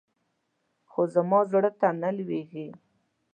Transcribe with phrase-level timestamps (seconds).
[0.91, 2.67] خو زما زړه ته نه لوېږي.